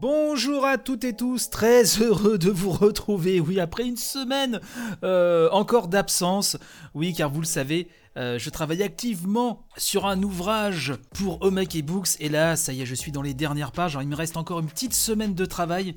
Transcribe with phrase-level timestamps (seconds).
[0.00, 4.60] Bonjour à toutes et tous, très heureux de vous retrouver, oui, après une semaine
[5.02, 6.56] euh, encore d'absence,
[6.94, 12.10] oui, car vous le savez, euh, je travaille activement sur un ouvrage pour Omake Books,
[12.20, 14.60] et là, ça y est, je suis dans les dernières pages, il me reste encore
[14.60, 15.96] une petite semaine de travail,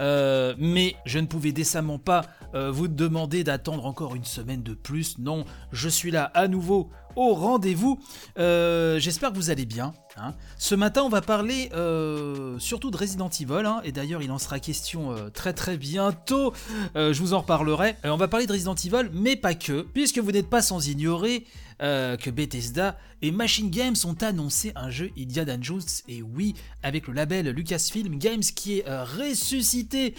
[0.00, 5.18] euh, mais je ne pouvais décemment pas vous demander d'attendre encore une semaine de plus.
[5.18, 7.98] Non, je suis là à nouveau au rendez-vous.
[8.36, 9.92] J'espère que vous allez bien.
[10.16, 10.34] Hein.
[10.58, 14.38] Ce matin, on va parler euh, surtout de Resident Evil, hein, et d'ailleurs, il en
[14.38, 16.52] sera question euh, très très bientôt.
[16.96, 17.96] Euh, je vous en reparlerai.
[18.04, 21.46] on va parler de Resident Evil, mais pas que, puisque vous n'êtes pas sans ignorer
[21.82, 27.14] que Bethesda et Machine Games ont annoncé un jeu Indiana Jones, et oui, avec le
[27.14, 30.14] label Lucasfilm Games qui est ressuscité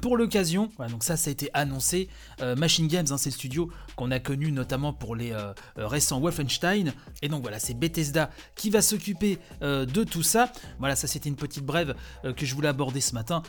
[0.00, 0.70] pour l'occasion.
[0.88, 2.08] donc ça, ça a été annoncé.
[2.56, 5.34] Machine Games, hein, c'est le studio qu'on a connu notamment pour les
[5.74, 10.52] récents Wolfenstein, et donc voilà, c'est Bethesda qui va s'occuper euh, de tout ça.
[10.78, 13.42] Voilà, ça c'était une petite brève euh, que je voulais aborder ce matin,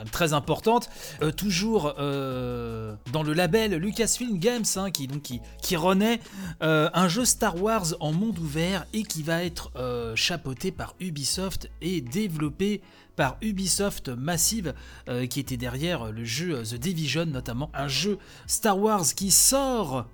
[0.00, 0.90] euh, très importante.
[1.36, 6.20] toujours dans le label Lucasfilm Games, hein, qui, renaît
[6.60, 9.70] un jeu Star Wars en monde ouvert et qui va être
[10.14, 12.82] chapeauté par Ubisoft et développé
[13.20, 14.72] par Ubisoft Massive
[15.10, 19.30] euh, qui était derrière le jeu euh, The Division notamment, un jeu Star Wars qui
[19.30, 20.06] sort,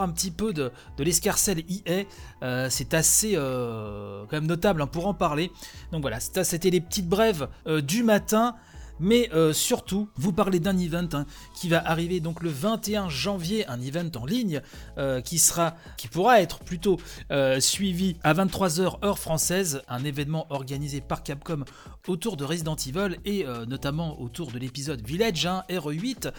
[0.00, 2.04] un petit peu de, de l'escarcelle EA.
[2.44, 5.50] Euh, c'est assez quand même notable hein, pour en parler.
[5.90, 7.48] Donc voilà, c'était les petites brèves
[7.82, 8.54] du matin
[9.00, 13.66] mais euh, surtout vous parlez d'un event hein, qui va arriver donc le 21 janvier,
[13.68, 14.60] un event en ligne
[14.98, 16.98] euh, qui sera, qui pourra être plutôt
[17.30, 21.64] euh, suivi à 23h heure française, un événement organisé par Capcom
[22.08, 26.32] autour de Resident Evil et notamment autour de l'épisode Village hein, RE8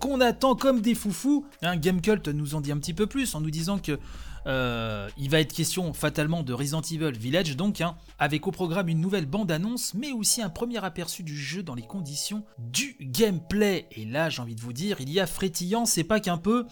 [0.00, 1.44] qu'on attend comme des foufous.
[1.60, 3.98] Hein, Gamecult nous en dit un petit peu plus en nous disant que
[4.46, 8.88] euh, il va être question fatalement de Resident Evil Village, donc, hein, avec au programme
[8.88, 13.86] une nouvelle bande-annonce, mais aussi un premier aperçu du jeu dans les conditions du gameplay.
[13.92, 16.66] Et là, j'ai envie de vous dire, il y a frétillant, c'est pas qu'un peu.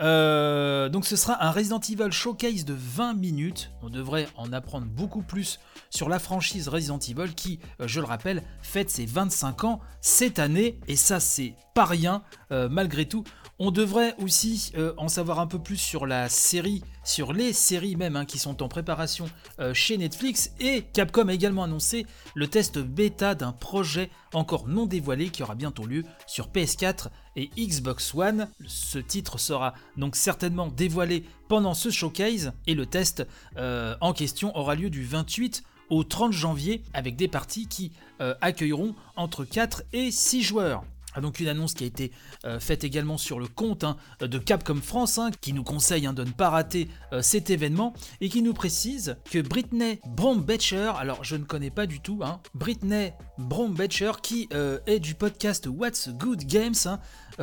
[0.00, 3.70] Euh, donc ce sera un Resident Evil Showcase de 20 minutes.
[3.80, 8.06] On devrait en apprendre beaucoup plus sur la franchise Resident Evil qui, euh, je le
[8.06, 10.80] rappelle, fête ses 25 ans cette année.
[10.88, 13.24] Et ça, c'est pas rien malgré tout.
[13.60, 17.94] On devrait aussi euh, en savoir un peu plus sur la série, sur les séries
[17.94, 19.26] même hein, qui sont en préparation
[19.60, 20.50] euh, chez Netflix.
[20.58, 22.04] Et Capcom a également annoncé
[22.34, 27.48] le test bêta d'un projet encore non dévoilé qui aura bientôt lieu sur PS4 et
[27.56, 28.48] Xbox One.
[28.66, 33.24] Ce titre sera donc certainement dévoilé pendant ce showcase et le test
[33.56, 37.92] euh, en question aura lieu du 28 au 30 janvier avec des parties qui
[38.40, 40.84] accueilleront entre 4 et 6 joueurs.
[41.14, 42.10] Ah, donc une annonce qui a été
[42.44, 46.12] euh, faite également sur le compte hein, de Capcom France, hein, qui nous conseille hein,
[46.12, 51.22] de ne pas rater euh, cet événement, et qui nous précise que Britney Brombecher, alors
[51.22, 52.20] je ne connais pas du tout,
[52.54, 56.74] Britney Brombecher, qui euh, est du podcast What's Good Games,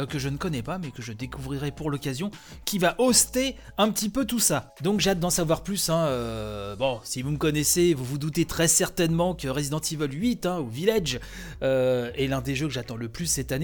[0.09, 2.31] que je ne connais pas, mais que je découvrirai pour l'occasion,
[2.63, 4.73] qui va hoster un petit peu tout ça.
[4.81, 5.89] Donc j'ai hâte d'en savoir plus.
[5.89, 10.59] Bon, si vous me connaissez, vous vous doutez très certainement que Resident Evil 8 hein,
[10.61, 11.19] ou Village
[11.61, 13.60] est l'un des jeux que j'attends le plus cette année.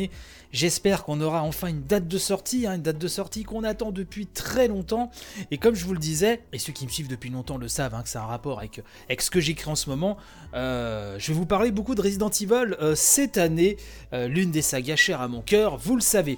[0.51, 3.91] J'espère qu'on aura enfin une date de sortie, hein, une date de sortie qu'on attend
[3.91, 5.11] depuis très longtemps.
[5.51, 8.01] Et comme je vous le disais, et ceux qui me suivent depuis longtemps le savent,
[8.01, 10.17] que c'est un rapport avec, avec ce que j'écris en ce moment,
[10.53, 13.77] je vais vous parler beaucoup de Resident Evil cette année,
[14.11, 16.37] l'une des sagas chères à mon cœur, vous le savez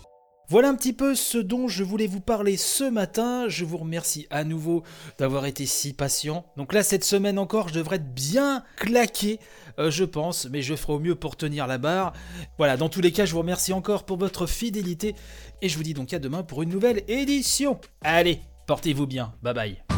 [0.49, 3.45] voilà un petit peu ce dont je voulais vous parler ce matin.
[3.47, 4.81] Je vous remercie à nouveau
[5.19, 6.43] d'avoir été si patient.
[6.57, 9.39] Donc là, cette semaine encore, je devrais être bien claqué,
[9.77, 12.13] euh, je pense, mais je ferai au mieux pour tenir la barre.
[12.57, 15.13] Voilà, dans tous les cas, je vous remercie encore pour votre fidélité
[15.61, 17.79] et je vous dis donc à demain pour une nouvelle édition.
[18.01, 19.33] Allez, portez-vous bien.
[19.43, 19.88] Bye bye.